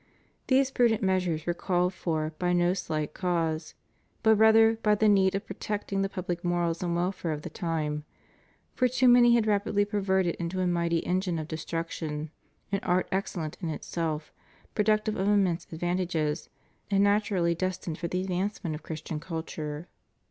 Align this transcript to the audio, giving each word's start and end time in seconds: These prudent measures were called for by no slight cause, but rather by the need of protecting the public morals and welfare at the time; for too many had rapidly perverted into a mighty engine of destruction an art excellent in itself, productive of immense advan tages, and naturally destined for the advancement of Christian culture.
These 0.47 0.71
prudent 0.71 1.03
measures 1.03 1.45
were 1.45 1.53
called 1.53 1.93
for 1.93 2.33
by 2.39 2.53
no 2.53 2.73
slight 2.73 3.13
cause, 3.13 3.75
but 4.23 4.35
rather 4.35 4.77
by 4.77 4.95
the 4.95 5.07
need 5.07 5.35
of 5.35 5.45
protecting 5.45 6.01
the 6.01 6.09
public 6.09 6.43
morals 6.43 6.81
and 6.81 6.95
welfare 6.95 7.33
at 7.33 7.43
the 7.43 7.51
time; 7.51 8.03
for 8.73 8.87
too 8.87 9.07
many 9.07 9.35
had 9.35 9.45
rapidly 9.45 9.85
perverted 9.85 10.33
into 10.39 10.59
a 10.59 10.65
mighty 10.65 11.01
engine 11.05 11.37
of 11.37 11.47
destruction 11.47 12.31
an 12.71 12.79
art 12.81 13.09
excellent 13.11 13.59
in 13.61 13.69
itself, 13.69 14.33
productive 14.73 15.15
of 15.17 15.27
immense 15.27 15.67
advan 15.67 15.97
tages, 15.97 16.49
and 16.89 17.03
naturally 17.03 17.53
destined 17.53 17.99
for 17.99 18.07
the 18.07 18.21
advancement 18.21 18.73
of 18.73 18.81
Christian 18.81 19.19
culture. 19.19 19.87